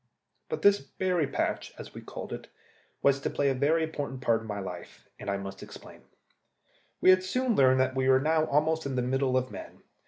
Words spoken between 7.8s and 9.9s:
that we were now almost in the middle of men.